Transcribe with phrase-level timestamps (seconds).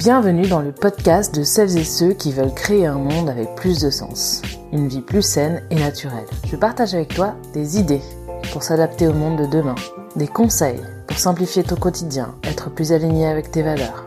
[0.00, 3.82] Bienvenue dans le podcast de celles et ceux qui veulent créer un monde avec plus
[3.82, 4.40] de sens,
[4.72, 6.24] une vie plus saine et naturelle.
[6.46, 8.00] Je partage avec toi des idées
[8.50, 9.74] pour s'adapter au monde de demain,
[10.16, 14.06] des conseils pour simplifier ton quotidien, être plus aligné avec tes valeurs,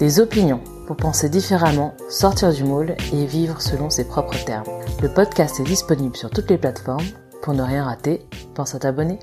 [0.00, 4.66] des opinions pour penser différemment, sortir du moule et vivre selon ses propres termes.
[5.00, 7.06] Le podcast est disponible sur toutes les plateformes.
[7.42, 8.26] Pour ne rien rater,
[8.56, 9.20] pense à t'abonner.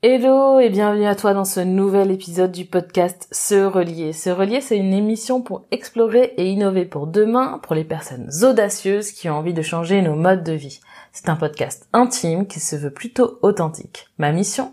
[0.00, 4.12] Hello et bienvenue à toi dans ce nouvel épisode du podcast Se Relier.
[4.12, 9.10] Se Relier, c'est une émission pour explorer et innover pour demain pour les personnes audacieuses
[9.10, 10.78] qui ont envie de changer nos modes de vie.
[11.10, 14.06] C'est un podcast intime qui se veut plutôt authentique.
[14.18, 14.72] Ma mission,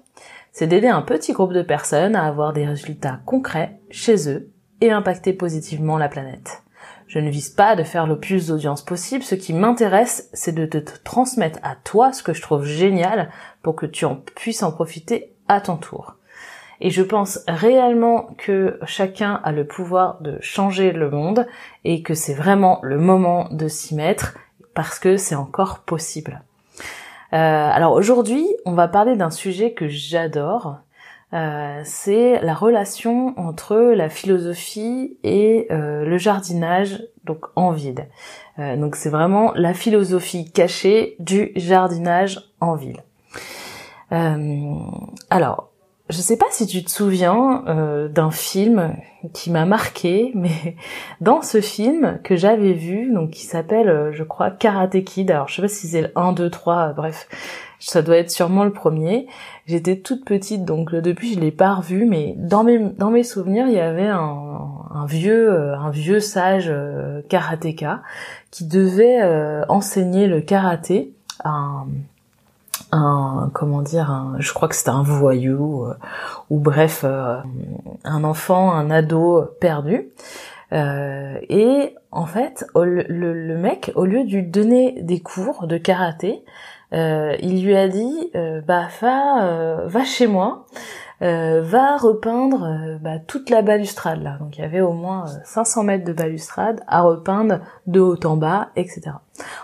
[0.51, 4.91] c'est d'aider un petit groupe de personnes à avoir des résultats concrets chez eux et
[4.91, 6.61] impacter positivement la planète.
[7.07, 10.65] Je ne vise pas de faire le plus d'audience possible, ce qui m'intéresse, c'est de
[10.65, 13.29] te transmettre à toi ce que je trouve génial
[13.61, 16.15] pour que tu en puisses en profiter à ton tour.
[16.81, 21.47] Et je pense réellement que chacun a le pouvoir de changer le monde
[21.83, 24.35] et que c'est vraiment le moment de s'y mettre
[24.73, 26.43] parce que c'est encore possible.
[27.33, 30.79] Euh, alors aujourd'hui, on va parler d'un sujet que j'adore,
[31.33, 38.07] euh, c'est la relation entre la philosophie et euh, le jardinage, donc en ville.
[38.59, 43.03] Euh, donc c'est vraiment la philosophie cachée du jardinage en ville.
[45.29, 45.71] alors,
[46.09, 47.63] je sais pas si tu te souviens
[48.13, 48.95] d'un film
[49.33, 50.75] qui m'a marqué, mais
[51.21, 55.31] dans ce film que j'avais vu, donc qui s'appelle, je crois, Karate Kid.
[55.31, 57.27] Alors je sais pas si c'est le 1, 2, 3, bref,
[57.79, 59.27] ça doit être sûrement le premier.
[59.67, 63.67] J'étais toute petite, donc depuis je l'ai pas revu, mais dans mes dans mes souvenirs,
[63.67, 64.59] il y avait un,
[64.91, 68.01] un vieux euh, un vieux sage euh, karatéka
[68.51, 71.87] qui devait euh, enseigner le karaté à un,
[72.91, 75.87] un comment dire, un, je crois que c'était un voyou
[76.49, 80.09] ou bref un enfant, un ado perdu.
[80.71, 86.43] et en fait, le, le, mec, au lieu de lui donner des cours de karaté,
[86.93, 90.65] euh, il lui a dit euh, bah va euh, va chez moi
[91.21, 94.37] va repeindre bah, toute la balustrade là.
[94.39, 98.37] Donc il y avait au moins 500 mètres de balustrade à repeindre de haut en
[98.37, 99.11] bas etc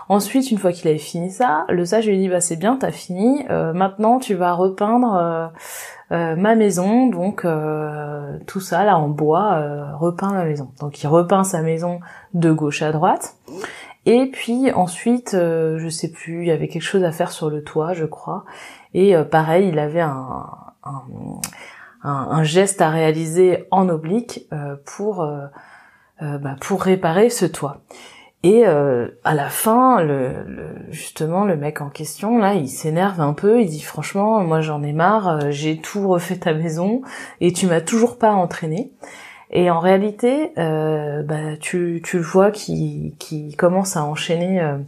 [0.08, 2.90] ensuite une fois qu'il avait fini ça le sage lui dit bah c'est bien t'as
[2.90, 3.44] fini.
[3.48, 5.52] Maintenant tu vas repeindre
[6.10, 7.06] ma maison.
[7.06, 7.46] Donc
[8.46, 10.70] tout ça là en bois repeint ma maison.
[10.80, 12.00] Donc il repeint sa maison
[12.34, 13.36] de gauche à droite.
[14.04, 17.50] Et puis ensuite, euh, je sais plus, il y avait quelque chose à faire sur
[17.50, 18.44] le toit, je crois.
[18.94, 20.46] Et euh, pareil, il avait un,
[20.84, 21.40] un,
[22.02, 25.26] un, geste à réaliser en oblique euh, pour
[26.20, 27.80] bah, pour réparer ce toit.
[28.44, 30.44] Et à la fin, le,
[30.90, 33.60] justement, le mec en question, là, il s'énerve un peu.
[33.60, 35.50] Il dit franchement, moi j'en ai marre.
[35.50, 37.02] J'ai tout refait ta maison
[37.40, 38.92] et tu m'as toujours pas entraîné.
[39.54, 43.14] Et en réalité, euh, bah, tu, tu le vois qui,
[43.58, 44.78] commence à enchaîner euh,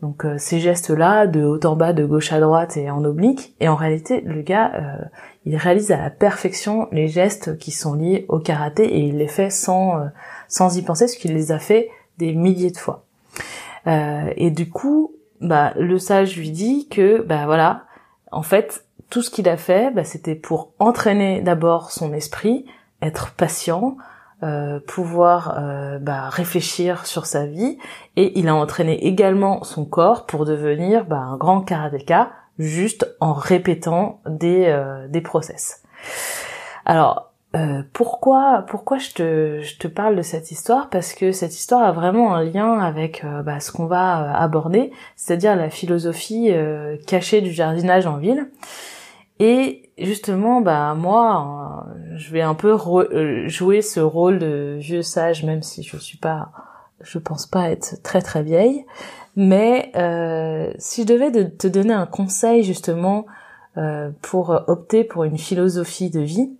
[0.00, 3.54] donc euh, ces gestes-là de haut en bas, de gauche à droite et en oblique.
[3.60, 5.04] Et en réalité, le gars, euh,
[5.44, 9.28] il réalise à la perfection les gestes qui sont liés au karaté et il les
[9.28, 10.00] fait sans
[10.48, 13.04] sans y penser, parce qu'il les a fait des milliers de fois.
[13.86, 17.84] et du coup, bah, le sage lui dit que bah voilà,
[18.32, 22.66] en fait, tout ce qu'il a fait, bah, c'était pour entraîner d'abord son esprit,
[23.02, 23.96] être patient,
[24.42, 27.78] euh, pouvoir euh, bah, réfléchir sur sa vie
[28.16, 33.32] et il a entraîné également son corps pour devenir bah, un grand karatéka juste en
[33.32, 35.82] répétant des, euh, des process.
[36.84, 37.30] Alors
[37.92, 40.90] pourquoi pourquoi je te, je te parle de cette histoire?
[40.90, 45.54] Parce que cette histoire a vraiment un lien avec bah, ce qu'on va aborder, c'est-à-dire
[45.54, 46.52] la philosophie
[47.06, 48.50] cachée du jardinage en ville.
[49.40, 55.02] Et justement, bah moi, euh, je vais un peu euh, jouer ce rôle de vieux
[55.02, 56.50] sage, même si je suis pas,
[57.04, 58.84] je pense pas être très très vieille.
[59.36, 63.26] Mais euh, si je devais te donner un conseil justement
[63.76, 66.50] euh, pour opter pour une philosophie de vie,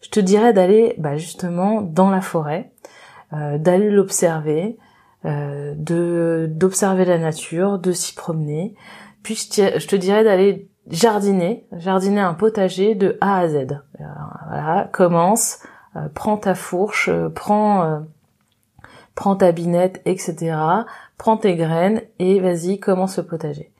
[0.00, 2.72] je te dirais d'aller bah, justement dans la forêt,
[3.32, 4.76] euh, d'aller l'observer,
[5.24, 8.74] de d'observer la nature, de s'y promener.
[9.22, 13.54] Puis je te dirais d'aller jardiner, jardiner un potager de A à Z.
[13.54, 14.04] Euh,
[14.48, 15.60] voilà, commence,
[15.96, 18.02] euh, prends ta fourche, euh, prends,
[19.14, 20.56] prends ta binette, etc.
[21.18, 23.72] Prends tes graines et vas-y, commence le potager.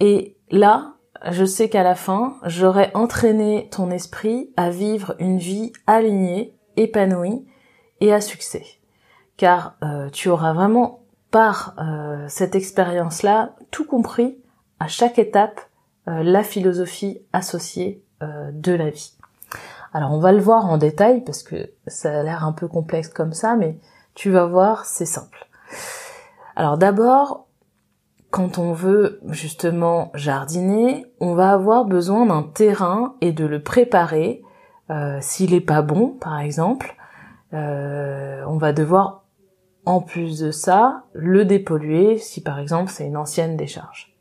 [0.00, 0.94] Et là,
[1.30, 7.46] je sais qu'à la fin, j'aurai entraîné ton esprit à vivre une vie alignée, épanouie
[8.00, 8.64] et à succès.
[9.36, 9.76] Car
[10.12, 11.76] tu auras vraiment par
[12.28, 14.38] cette expérience-là tout compris
[14.80, 15.60] à chaque étape
[16.08, 19.12] euh, la philosophie associée euh, de la vie.
[19.92, 23.08] Alors on va le voir en détail parce que ça a l'air un peu complexe
[23.08, 23.78] comme ça, mais
[24.14, 25.48] tu vas voir, c'est simple.
[26.56, 27.46] Alors d'abord,
[28.30, 34.42] quand on veut justement jardiner, on va avoir besoin d'un terrain et de le préparer.
[34.90, 36.96] Euh, S'il est pas bon, par exemple,
[37.52, 39.24] euh, on va devoir,
[39.84, 44.14] en plus de ça, le dépolluer si par exemple c'est une ancienne décharge.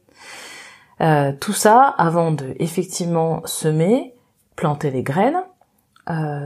[0.99, 4.13] Euh, tout ça avant de effectivement semer,
[4.55, 5.41] planter les graines,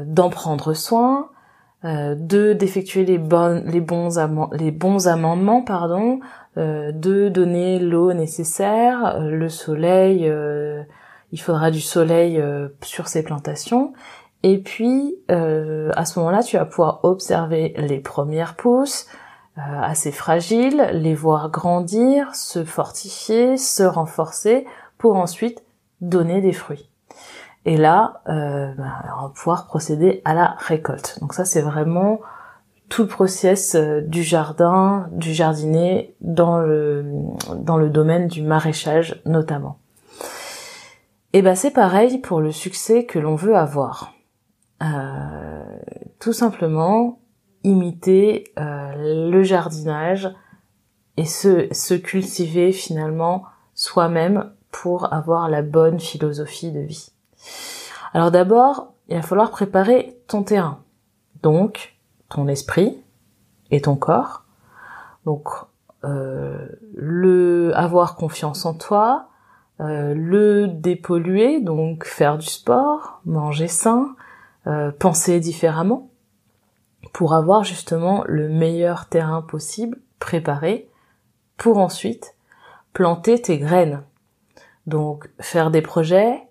[0.06, 1.30] d'en prendre soin,
[1.86, 6.20] euh, de d'effectuer les, les, bons les bons amendements, pardon,
[6.58, 10.32] euh, de donner l'eau nécessaire, euh, le soleil,
[11.32, 12.42] il faudra du soleil
[12.82, 13.94] sur ces plantations.
[14.42, 19.08] Et puis, à ce moment-là, tu vas pouvoir observer les premières pousses,
[19.58, 24.66] assez fragiles, les voir grandir, se fortifier, se renforcer,
[24.98, 25.64] pour ensuite
[26.00, 26.90] donner des fruits.
[27.66, 31.18] Et là, euh, bah, on va pouvoir procéder à la récolte.
[31.20, 32.22] Donc ça, c'est vraiment
[32.90, 37.04] tout le process euh, du jardin, du jardinier dans le
[37.56, 39.80] dans le domaine du maraîchage notamment.
[41.34, 44.14] Et ben c'est pareil pour le succès que l'on veut avoir.
[44.84, 45.64] Euh,
[46.20, 47.20] tout simplement
[47.64, 50.32] imiter le jardinage
[51.18, 57.15] et se, se cultiver finalement soi-même pour avoir la bonne philosophie de vie.
[58.14, 60.80] Alors d'abord, il va falloir préparer ton terrain.
[61.44, 61.96] Donc,
[62.30, 63.04] ton esprit
[63.72, 64.44] et ton corps.
[65.26, 65.48] Donc,
[66.04, 69.30] euh, le avoir confiance en toi,
[69.82, 74.16] euh, le dépolluer, donc faire du sport, manger sain,
[74.68, 76.10] euh, penser différemment,
[77.12, 80.90] pour avoir justement le meilleur terrain possible préparé,
[81.58, 82.36] pour ensuite
[82.94, 84.04] planter tes graines.
[84.88, 86.42] Donc faire des projets,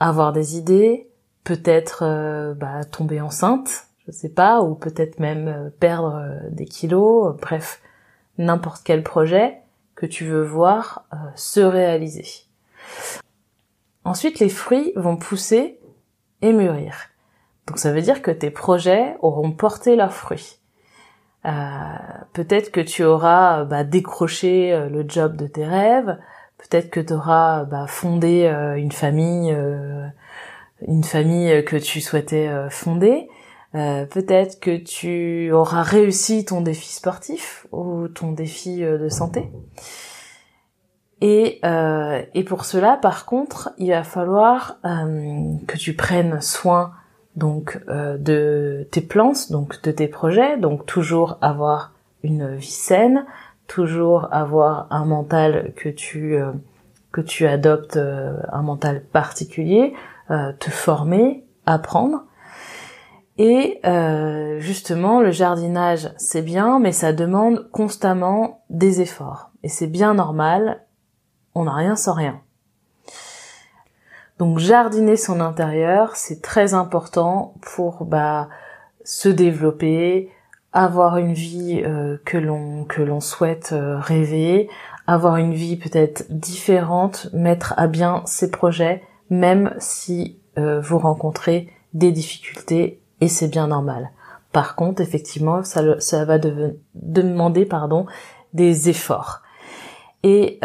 [0.00, 1.10] avoir des idées,
[1.44, 6.64] peut-être euh, bah, tomber enceinte, je sais pas, ou peut-être même euh, perdre euh, des
[6.64, 7.80] kilos, bref,
[8.38, 9.58] n'importe quel projet
[9.94, 11.04] que tu veux voir
[11.36, 12.24] se réaliser.
[14.04, 15.78] Ensuite, les fruits vont pousser
[16.40, 16.94] et mûrir.
[17.66, 20.58] Donc ça veut dire que tes projets auront porté leurs fruits.
[21.42, 26.16] peut-être que tu auras bah, décroché le job de tes rêves,
[26.60, 30.06] Peut-être que tu auras bah, fondé euh, une famille, euh,
[30.86, 33.28] une famille que tu souhaitais euh, fonder.
[33.72, 39.48] Peut-être que tu auras réussi ton défi sportif ou ton défi de santé.
[41.20, 41.60] Et,
[42.34, 46.94] et pour cela, par contre, il va falloir que tu prennes soin
[47.36, 51.92] donc de tes plans, donc de tes projets, donc toujours avoir
[52.24, 53.24] une vie saine,
[53.70, 56.50] toujours avoir un mental que tu euh,
[57.12, 59.94] que tu adoptes euh, un mental particulier,
[60.30, 62.24] euh, te former, apprendre.
[63.38, 63.80] Et
[64.58, 69.50] justement, le jardinage, c'est bien, mais ça demande constamment des efforts.
[69.62, 70.84] Et c'est bien normal,
[71.54, 72.42] on n'a rien sans rien.
[74.38, 78.50] Donc jardiner son intérieur, c'est très important pour bah,
[79.04, 80.30] se développer,
[80.72, 84.68] avoir une vie euh, que l'on que l'on souhaite euh, rêver,
[85.06, 91.68] avoir une vie peut-être différente, mettre à bien ses projets, même si euh, vous rencontrez
[91.92, 94.10] des difficultés et c'est bien normal.
[94.52, 96.38] Par contre, effectivement, ça, ça va
[96.94, 98.06] demander pardon
[98.52, 99.42] des efforts.
[100.22, 100.58] Et,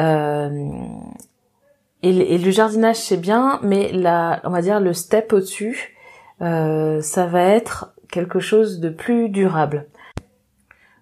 [2.01, 5.96] et, le jardinage c'est bien, mais la, on va dire le step au-dessus,
[6.39, 9.88] ça va être quelque chose de plus durable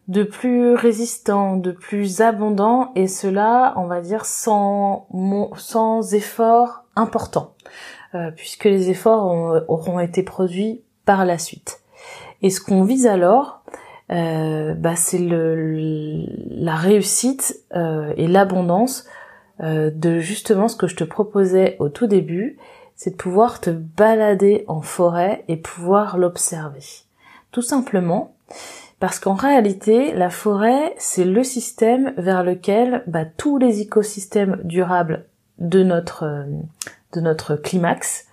[0.08, 5.08] de plus résistant, de plus abondant, et cela, on va dire, sans,
[5.58, 7.54] sans effort important,
[8.14, 11.80] euh, puisque les efforts auront été produits par la suite.
[12.42, 13.64] Et ce qu'on vise alors,
[14.12, 19.06] euh, bah, c'est le, la réussite euh, et l'abondance
[19.60, 22.58] de justement ce que je te proposais au tout début,
[22.96, 26.84] c'est de pouvoir te balader en forêt et pouvoir l'observer.
[27.52, 28.34] Tout simplement,
[29.04, 35.26] parce qu'en réalité, la forêt, c'est le système vers lequel bah, tous les écosystèmes durables
[35.58, 36.46] de notre, euh,
[37.12, 38.28] de notre climax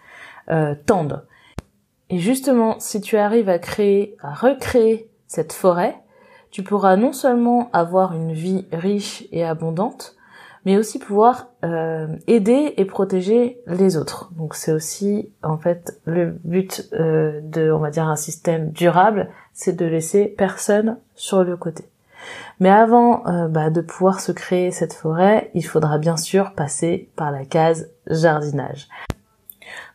[0.49, 1.27] euh, tendent.
[2.09, 5.99] Et justement, si tu arrives à créer, à recréer cette forêt,
[6.53, 10.15] tu pourras non seulement avoir une vie riche et abondante,
[10.65, 14.31] mais aussi pouvoir euh, aider et protéger les autres.
[14.37, 19.29] Donc c'est aussi en fait le but euh, de, on va dire, un système durable,
[19.53, 21.85] c'est de laisser personne sur le côté.
[22.59, 27.09] Mais avant euh, bah, de pouvoir se créer cette forêt, il faudra bien sûr passer
[27.17, 28.89] par la case jardinage.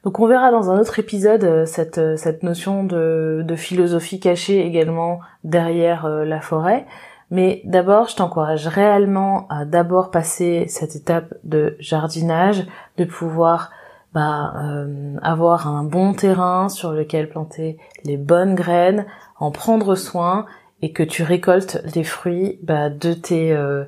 [0.03, 5.19] Donc on verra dans un autre épisode cette, cette notion de, de philosophie cachée également
[5.43, 6.85] derrière la forêt.
[7.31, 12.65] Mais d'abord, je t'encourage réellement à d'abord passer cette étape de jardinage,
[12.97, 13.71] de pouvoir
[14.13, 19.05] bah, euh, avoir un bon terrain sur lequel planter les bonnes graines,
[19.39, 20.45] en prendre soin
[20.81, 23.83] et que tu récoltes les fruits bah, de tes euh,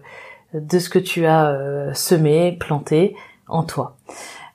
[0.53, 3.15] de ce que tu as euh, semé, planté
[3.48, 3.96] en toi.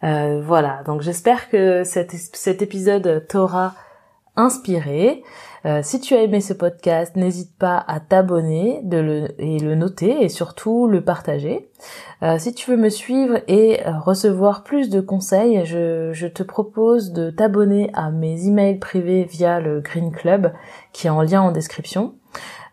[0.02, 3.74] voilà, donc j'espère que cet, cet épisode t'aura
[4.36, 5.22] inspiré.
[5.64, 9.74] Euh, si tu as aimé ce podcast, n'hésite pas à t'abonner de le, et le
[9.74, 11.68] noter et surtout le partager.
[12.22, 16.42] Euh, si tu veux me suivre et euh, recevoir plus de conseils, je, je te
[16.42, 20.52] propose de t'abonner à mes emails privés via le Green Club
[20.92, 22.14] qui est en lien en description.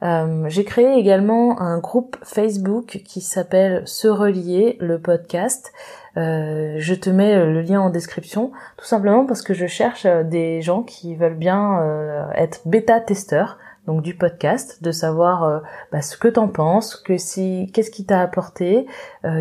[0.02, 5.74] J'ai créé également un groupe Facebook qui s'appelle Se Relier, le podcast.
[6.20, 10.24] Euh, je te mets le lien en description, tout simplement parce que je cherche euh,
[10.24, 13.58] des gens qui veulent bien euh, être bêta-testeurs
[13.88, 18.22] donc du podcast, de savoir bah, ce que t'en penses, que si qu'est-ce qui t'a
[18.22, 18.86] apporté,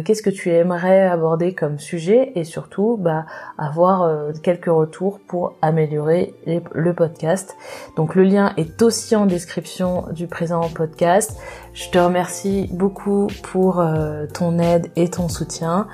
[0.06, 3.26] qu'est-ce que tu aimerais aborder comme sujet et surtout bah,
[3.58, 4.10] avoir
[4.42, 7.56] quelques retours pour améliorer le podcast.
[7.96, 11.38] Donc le lien est aussi en description du présent podcast.
[11.74, 13.84] Je te remercie beaucoup pour
[14.32, 15.88] ton aide et ton soutien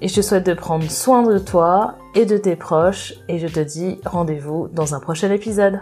[0.00, 3.46] et je te souhaite de prendre soin de toi et de tes proches et je
[3.46, 5.80] te dis rendez-vous dans un prochain épisode.